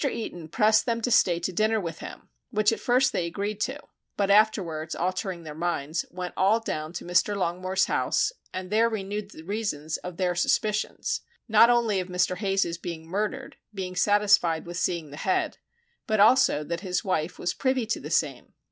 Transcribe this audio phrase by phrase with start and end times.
[0.03, 3.79] Eaton pressed them to stay to dinner with him, which at first they agreed to,
[4.17, 7.35] but afterwards altering their minds, went all down to Mr.
[7.37, 12.37] Longmore's house and there renewed the reasons of their suspicions, not only of Mr.
[12.37, 15.59] Hayes's being murdered (being satisfied with seeing the head)
[16.07, 18.53] but also that his wife was privy to the same.